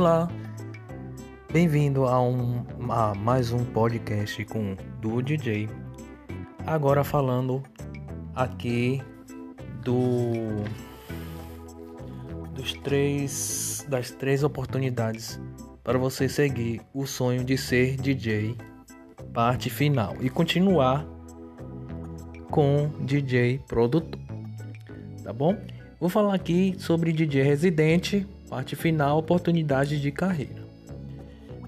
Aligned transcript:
Olá, 0.00 0.30
bem-vindo 1.52 2.06
a, 2.06 2.18
um, 2.22 2.64
a 2.88 3.14
mais 3.14 3.52
um 3.52 3.62
podcast 3.66 4.42
com 4.46 4.74
do 4.98 5.20
DJ. 5.20 5.68
Agora 6.66 7.04
falando 7.04 7.62
aqui 8.34 9.02
do 9.82 10.64
dos 12.54 12.72
três 12.72 13.84
das 13.90 14.10
três 14.10 14.42
oportunidades 14.42 15.38
para 15.84 15.98
você 15.98 16.30
seguir 16.30 16.80
o 16.94 17.06
sonho 17.06 17.44
de 17.44 17.58
ser 17.58 17.98
DJ, 17.98 18.56
parte 19.34 19.68
final 19.68 20.16
e 20.22 20.30
continuar 20.30 21.06
com 22.50 22.88
DJ 23.00 23.60
produtor. 23.68 24.18
Tá 25.22 25.30
bom? 25.30 25.54
Vou 26.00 26.08
falar 26.08 26.34
aqui 26.34 26.74
sobre 26.78 27.12
DJ 27.12 27.42
residente, 27.42 28.26
parte 28.50 28.74
final, 28.74 29.16
oportunidade 29.16 30.00
de 30.00 30.10
carreira. 30.10 30.68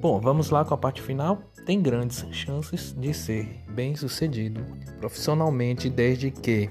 Bom, 0.00 0.20
vamos 0.20 0.48
lá 0.50 0.64
com 0.64 0.74
a 0.74 0.78
parte 0.78 1.02
final. 1.02 1.42
Tem 1.66 1.82
grandes 1.82 2.24
chances 2.30 2.94
de 2.96 3.12
ser 3.12 3.64
bem 3.68 3.96
sucedido 3.96 4.64
profissionalmente 5.00 5.90
desde 5.90 6.30
que 6.30 6.70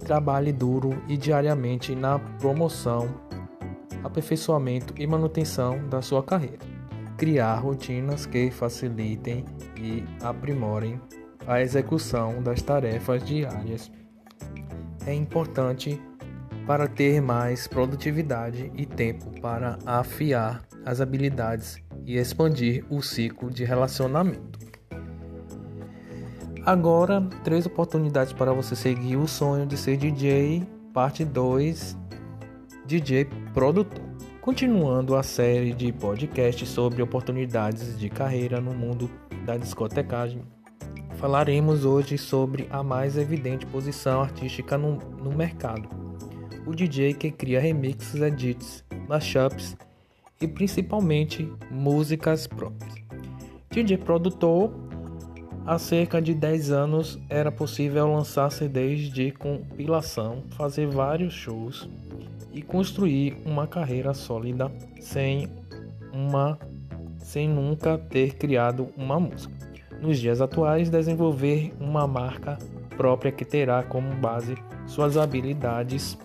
trabalhe 0.00 0.52
duro 0.52 1.00
e 1.06 1.18
diariamente 1.18 1.94
na 1.94 2.18
promoção, 2.18 3.08
aperfeiçoamento 4.02 4.94
e 4.96 5.06
manutenção 5.06 5.86
da 5.86 6.00
sua 6.00 6.22
carreira. 6.22 6.58
Criar 7.18 7.54
rotinas 7.56 8.24
que 8.24 8.50
facilitem 8.50 9.44
e 9.76 10.02
aprimorem 10.24 10.98
a 11.46 11.60
execução 11.60 12.42
das 12.42 12.62
tarefas 12.62 13.22
diárias. 13.22 13.92
É 15.06 15.12
importante 15.12 16.00
para 16.66 16.86
ter 16.86 17.20
mais 17.20 17.66
produtividade 17.66 18.70
e 18.76 18.86
tempo 18.86 19.40
para 19.40 19.78
afiar 19.84 20.62
as 20.84 21.00
habilidades 21.00 21.82
e 22.06 22.16
expandir 22.16 22.84
o 22.90 23.02
ciclo 23.02 23.50
de 23.50 23.64
relacionamento. 23.64 24.60
Agora, 26.64 27.20
três 27.42 27.66
oportunidades 27.66 28.32
para 28.32 28.52
você 28.52 28.76
seguir 28.76 29.16
o 29.16 29.26
sonho 29.26 29.66
de 29.66 29.76
ser 29.76 29.96
DJ, 29.96 30.64
parte 30.92 31.24
2, 31.24 31.96
DJ 32.86 33.24
produtor. 33.52 34.12
Continuando 34.40 35.16
a 35.16 35.22
série 35.22 35.72
de 35.72 35.92
podcasts 35.92 36.68
sobre 36.68 37.02
oportunidades 37.02 37.98
de 37.98 38.08
carreira 38.08 38.60
no 38.60 38.72
mundo 38.72 39.10
da 39.44 39.56
discotecagem, 39.56 40.42
falaremos 41.16 41.84
hoje 41.84 42.18
sobre 42.18 42.68
a 42.70 42.82
mais 42.82 43.16
evidente 43.16 43.66
posição 43.66 44.20
artística 44.20 44.76
no, 44.76 44.96
no 44.96 45.32
mercado 45.32 45.88
o 46.66 46.74
DJ 46.74 47.14
que 47.14 47.30
cria 47.30 47.60
remixes, 47.60 48.20
edits, 48.20 48.84
mashups 49.08 49.76
e 50.40 50.46
principalmente 50.46 51.50
músicas 51.70 52.46
próprias. 52.46 52.94
DJ 53.70 53.98
produtor, 53.98 54.72
há 55.64 55.78
cerca 55.78 56.20
de 56.20 56.34
10 56.34 56.70
anos 56.70 57.18
era 57.28 57.50
possível 57.50 58.12
lançar 58.12 58.50
CDs 58.50 59.10
de 59.10 59.30
compilação, 59.30 60.42
fazer 60.50 60.86
vários 60.86 61.32
shows 61.32 61.88
e 62.52 62.60
construir 62.60 63.36
uma 63.44 63.66
carreira 63.66 64.12
sólida 64.12 64.70
sem 65.00 65.48
uma 66.12 66.58
sem 67.18 67.48
nunca 67.48 67.96
ter 67.96 68.34
criado 68.34 68.88
uma 68.96 69.18
música. 69.18 69.54
Nos 70.00 70.18
dias 70.18 70.40
atuais, 70.40 70.90
desenvolver 70.90 71.72
uma 71.80 72.06
marca 72.06 72.58
própria 72.96 73.30
que 73.30 73.44
terá 73.44 73.82
como 73.84 74.12
base 74.16 74.56
suas 74.86 75.16
habilidades 75.16 76.18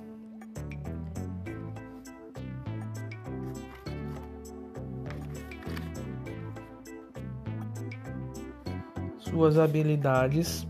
suas 9.29 9.57
habilidades 9.57 10.67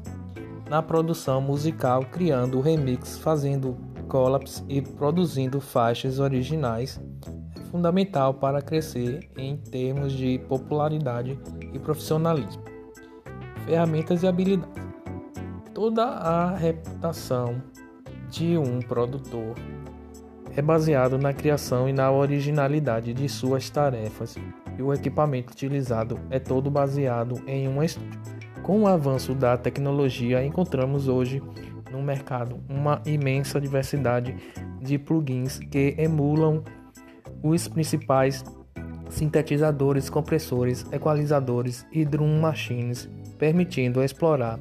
na 0.70 0.82
produção 0.82 1.40
musical, 1.42 2.04
criando 2.06 2.60
remix, 2.60 3.18
fazendo 3.18 3.78
collabs 4.08 4.64
e 4.68 4.82
produzindo 4.82 5.60
faixas 5.62 6.20
originais 6.20 7.00
é 7.56 7.60
fundamental 7.66 8.34
para 8.34 8.62
crescer 8.62 9.30
em 9.38 9.58
termos 9.58 10.14
de 10.14 10.40
popularidade 10.48 11.38
e 11.74 11.80
profissionalismo. 11.80 12.64
Ferramentas 13.66 14.24
e 14.24 14.28
habilidades. 14.28 14.88
Toda 15.74 16.04
a 16.04 16.56
reputação 16.56 17.62
de 18.30 18.58
um 18.58 18.80
produtor 18.80 19.56
é 20.56 20.62
baseado 20.62 21.18
na 21.18 21.34
criação 21.34 21.88
e 21.88 21.94
na 21.94 22.10
originalidade 22.12 23.14
de 23.14 23.30
suas 23.30 23.70
tarefas, 23.70 24.36
e 24.78 24.82
o 24.82 24.92
equipamento 24.92 25.54
utilizado 25.54 26.20
é 26.32 26.40
todo 26.40 26.72
baseado 26.72 27.42
em 27.46 27.68
um 27.68 27.84
estúdio. 27.84 28.37
Com 28.68 28.82
o 28.82 28.88
avanço 28.88 29.34
da 29.34 29.56
tecnologia, 29.56 30.46
encontramos 30.46 31.08
hoje 31.08 31.42
no 31.90 32.04
mercado 32.04 32.60
uma 32.68 33.02
imensa 33.06 33.62
diversidade 33.62 34.36
de 34.82 34.98
plugins 34.98 35.58
que 35.58 35.96
emulam 35.98 36.62
os 37.42 37.70
principais 37.70 38.44
sintetizadores, 39.10 40.10
compressores, 40.10 40.86
equalizadores 40.92 41.88
e 41.94 42.04
drum 42.04 42.42
machines, 42.42 43.10
permitindo 43.40 44.04
explorar 44.04 44.60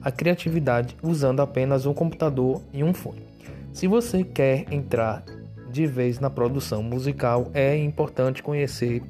a 0.00 0.12
criatividade 0.12 0.96
usando 1.02 1.40
apenas 1.40 1.86
um 1.86 1.92
computador 1.92 2.62
e 2.72 2.84
um 2.84 2.94
fone. 2.94 3.26
Se 3.72 3.88
você 3.88 4.22
quer 4.22 4.72
entrar 4.72 5.24
de 5.68 5.88
vez 5.88 6.20
na 6.20 6.30
produção 6.30 6.84
musical, 6.84 7.50
é 7.52 7.76
importante 7.76 8.44
conhecer 8.44 9.02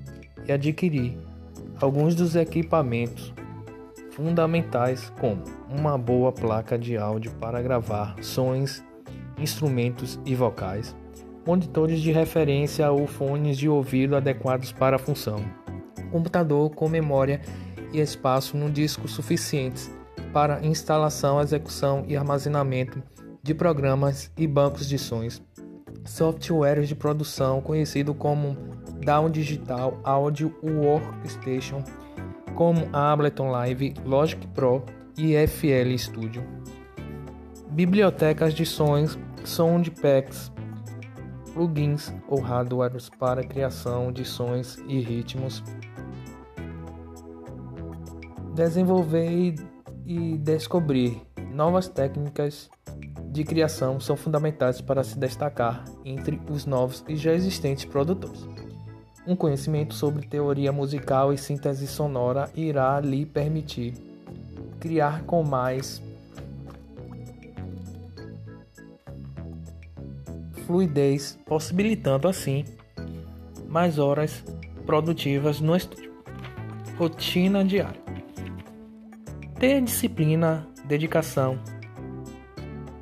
e 0.46 0.50
adquirir 0.50 1.18
alguns 1.78 2.14
dos 2.14 2.34
equipamentos 2.36 3.34
fundamentais 4.18 5.12
como 5.20 5.44
uma 5.70 5.96
boa 5.96 6.32
placa 6.32 6.76
de 6.76 6.96
áudio 6.96 7.30
para 7.40 7.62
gravar 7.62 8.16
sons, 8.20 8.82
instrumentos 9.38 10.18
e 10.26 10.34
vocais, 10.34 10.94
monitores 11.46 12.00
de 12.00 12.10
referência 12.10 12.90
ou 12.90 13.06
fones 13.06 13.56
de 13.56 13.68
ouvido 13.68 14.16
adequados 14.16 14.72
para 14.72 14.96
a 14.96 14.98
função, 14.98 15.40
computador 16.10 16.68
com 16.70 16.88
memória 16.88 17.40
e 17.92 18.00
espaço 18.00 18.56
no 18.56 18.68
disco 18.68 19.06
suficientes 19.06 19.88
para 20.32 20.66
instalação, 20.66 21.40
execução 21.40 22.04
e 22.08 22.16
armazenamento 22.16 23.00
de 23.40 23.54
programas 23.54 24.32
e 24.36 24.48
bancos 24.48 24.88
de 24.88 24.98
sons, 24.98 25.40
softwares 26.04 26.88
de 26.88 26.96
produção 26.96 27.60
conhecido 27.60 28.12
como 28.12 28.56
Down 29.00 29.30
Digital 29.30 30.00
Audio 30.02 30.52
Workstation 30.60 31.84
como 32.58 32.88
Ableton 32.92 33.52
Live, 33.52 33.94
Logic 34.04 34.44
Pro 34.48 34.82
e 35.16 35.36
FL 35.46 35.96
Studio. 35.96 36.42
Bibliotecas 37.70 38.52
de 38.52 38.66
sons, 38.66 39.16
soundpacks, 39.44 40.50
plugins 41.54 42.12
ou 42.26 42.40
hardwares 42.40 43.08
para 43.10 43.44
criação 43.44 44.10
de 44.10 44.24
sons 44.24 44.76
e 44.88 44.98
ritmos. 44.98 45.62
Desenvolver 48.56 49.54
e 50.04 50.36
descobrir 50.38 51.22
novas 51.52 51.86
técnicas 51.86 52.68
de 53.30 53.44
criação 53.44 54.00
são 54.00 54.16
fundamentais 54.16 54.80
para 54.80 55.04
se 55.04 55.16
destacar 55.16 55.84
entre 56.04 56.42
os 56.50 56.66
novos 56.66 57.04
e 57.06 57.14
já 57.14 57.32
existentes 57.32 57.84
produtores. 57.84 58.48
Um 59.28 59.36
conhecimento 59.36 59.92
sobre 59.92 60.26
teoria 60.26 60.72
musical 60.72 61.34
e 61.34 61.36
síntese 61.36 61.86
sonora 61.86 62.48
irá 62.56 62.98
lhe 62.98 63.26
permitir 63.26 63.92
criar 64.80 65.22
com 65.24 65.42
mais 65.42 66.02
fluidez, 70.64 71.38
possibilitando 71.44 72.26
assim 72.26 72.64
mais 73.68 73.98
horas 73.98 74.42
produtivas 74.86 75.60
no 75.60 75.76
estúdio. 75.76 76.10
Rotina 76.96 77.62
diária. 77.62 78.00
Ter 79.60 79.82
disciplina, 79.82 80.66
dedicação 80.86 81.58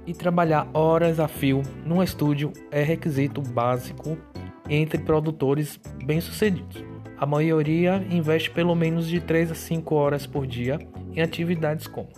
e 0.04 0.12
trabalhar 0.12 0.68
horas 0.74 1.20
a 1.20 1.28
fio 1.28 1.62
no 1.84 2.02
estúdio 2.02 2.52
é 2.72 2.82
requisito 2.82 3.40
básico 3.40 4.18
entre 4.68 4.98
produtores 4.98 5.80
bem-sucedidos. 6.04 6.84
A 7.16 7.24
maioria 7.24 8.04
investe 8.10 8.50
pelo 8.50 8.74
menos 8.74 9.06
de 9.06 9.20
3 9.20 9.52
a 9.52 9.54
5 9.54 9.94
horas 9.94 10.26
por 10.26 10.46
dia 10.46 10.78
em 11.14 11.22
atividades 11.22 11.86
como 11.86 12.08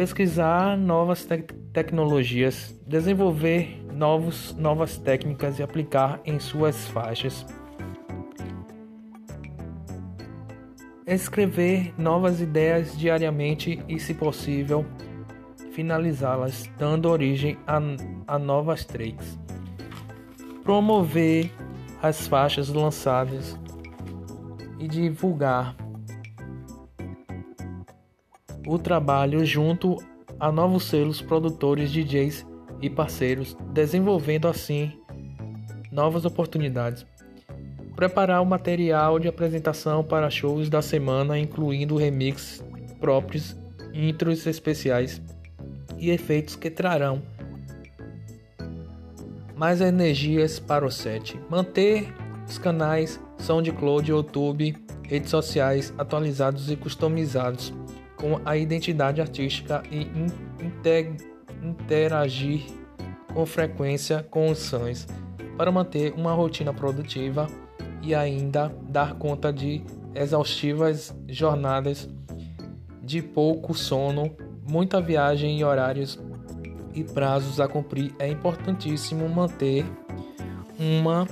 pesquisar 0.00 0.78
novas 0.78 1.26
te 1.26 1.42
tecnologias, 1.74 2.74
desenvolver 2.86 3.84
novos, 3.92 4.56
novas 4.56 4.96
técnicas 4.96 5.58
e 5.58 5.62
aplicar 5.62 6.22
em 6.24 6.40
suas 6.40 6.88
faixas, 6.88 7.44
escrever 11.06 11.92
novas 11.98 12.40
ideias 12.40 12.98
diariamente 12.98 13.84
e, 13.86 14.00
se 14.00 14.14
possível, 14.14 14.86
finalizá-las, 15.72 16.70
dando 16.78 17.10
origem 17.10 17.58
a, 17.66 17.78
a 18.26 18.38
novas 18.38 18.86
tracks 18.86 19.38
promover 20.62 21.50
as 22.02 22.26
faixas 22.26 22.68
lançadas 22.68 23.58
e 24.78 24.88
divulgar 24.88 25.76
o 28.66 28.78
trabalho 28.78 29.44
junto 29.44 29.96
a 30.38 30.50
novos 30.50 30.84
selos, 30.84 31.20
produtores, 31.20 31.90
DJs 31.90 32.46
e 32.80 32.88
parceiros, 32.88 33.56
desenvolvendo 33.72 34.48
assim 34.48 34.92
novas 35.92 36.24
oportunidades. 36.24 37.04
Preparar 37.94 38.40
o 38.40 38.46
material 38.46 39.18
de 39.18 39.28
apresentação 39.28 40.02
para 40.02 40.30
shows 40.30 40.70
da 40.70 40.80
semana, 40.80 41.38
incluindo 41.38 41.96
remix 41.96 42.64
próprios, 42.98 43.56
intros 43.92 44.46
especiais 44.46 45.20
e 45.98 46.10
efeitos 46.10 46.56
que 46.56 46.70
trarão 46.70 47.20
mais 49.60 49.82
energias 49.82 50.58
para 50.58 50.86
o 50.86 50.90
set. 50.90 51.38
Manter 51.50 52.10
os 52.48 52.56
canais 52.56 53.20
SoundCloud, 53.36 54.10
YouTube, 54.10 54.74
redes 55.02 55.28
sociais 55.28 55.92
atualizados 55.98 56.70
e 56.70 56.76
customizados 56.76 57.70
com 58.16 58.40
a 58.46 58.56
identidade 58.56 59.20
artística 59.20 59.82
e 59.90 60.08
interagir 61.68 62.62
com 63.34 63.44
frequência 63.44 64.26
com 64.30 64.50
os 64.50 64.60
sons 64.60 65.06
para 65.58 65.70
manter 65.70 66.14
uma 66.14 66.32
rotina 66.32 66.72
produtiva 66.72 67.46
e 68.00 68.14
ainda 68.14 68.74
dar 68.88 69.16
conta 69.16 69.52
de 69.52 69.84
exaustivas 70.14 71.14
jornadas 71.28 72.08
de 73.02 73.20
pouco 73.20 73.74
sono, 73.74 74.34
muita 74.66 75.02
viagem 75.02 75.58
e 75.58 75.64
horários 75.64 76.18
e 76.94 77.04
prazos 77.04 77.60
a 77.60 77.68
cumprir, 77.68 78.14
é 78.18 78.28
importantíssimo 78.28 79.28
manter 79.28 79.84
uma 80.78 81.26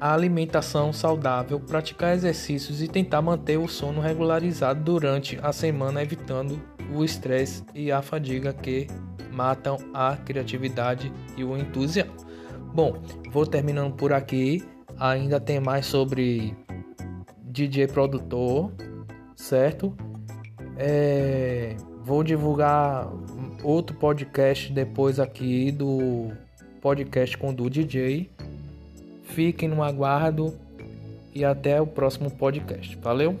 alimentação 0.00 0.92
saudável, 0.92 1.60
praticar 1.60 2.14
exercícios 2.14 2.80
e 2.82 2.88
tentar 2.88 3.20
manter 3.20 3.58
o 3.58 3.68
sono 3.68 4.00
regularizado 4.00 4.82
durante 4.82 5.38
a 5.42 5.52
semana, 5.52 6.02
evitando 6.02 6.60
o 6.94 7.04
estresse 7.04 7.64
e 7.74 7.92
a 7.92 8.00
fadiga 8.00 8.52
que 8.52 8.86
matam 9.30 9.76
a 9.92 10.16
criatividade 10.16 11.12
e 11.36 11.44
o 11.44 11.56
entusiasmo. 11.56 12.14
Bom, 12.74 13.02
vou 13.30 13.46
terminando 13.46 13.94
por 13.94 14.12
aqui. 14.12 14.64
Ainda 14.98 15.40
tem 15.40 15.60
mais 15.60 15.86
sobre 15.86 16.56
DJ 17.42 17.88
produtor, 17.88 18.72
certo? 19.34 19.94
É, 20.76 21.76
vou 22.04 22.22
divulgar 22.24 23.08
outro 23.62 23.96
podcast 23.96 24.72
depois 24.72 25.20
aqui 25.20 25.70
do 25.70 26.32
podcast 26.80 27.36
com 27.36 27.52
do 27.52 27.68
DJ. 27.68 28.30
Fiquem 29.24 29.68
no 29.68 29.82
aguardo 29.82 30.54
e 31.34 31.44
até 31.44 31.80
o 31.80 31.86
próximo 31.86 32.30
podcast. 32.30 32.96
Valeu? 32.96 33.38